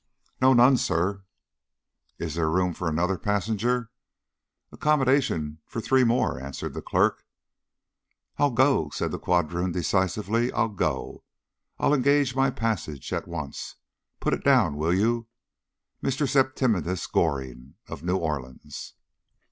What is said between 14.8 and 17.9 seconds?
you Mr. Septimius Goring,